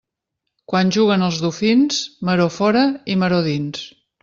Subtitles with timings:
[0.71, 2.01] Quan juguen els dofins,
[2.31, 2.83] maror fora
[3.17, 3.87] i maror dins.